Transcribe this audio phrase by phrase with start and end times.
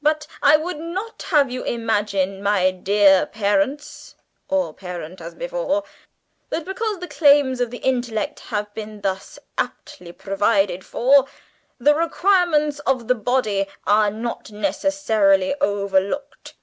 [0.00, 4.14] "But I would not have you imagine, my dear parents
[4.48, 5.84] (or parent, as before),
[6.48, 11.26] that, because the claims of the intellect have been thus amply provided for,
[11.76, 16.54] the requirements of the body are necessarily overlooked!